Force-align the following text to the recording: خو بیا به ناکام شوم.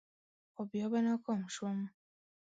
خو 0.53 0.61
بیا 0.71 0.85
به 0.91 0.99
ناکام 1.05 1.41
شوم. 1.53 1.79